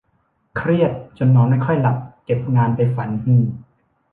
[0.55, 3.43] เครียดจนนอนไม่ค่อยหลับ เก็บงานไปฝัน ฮือ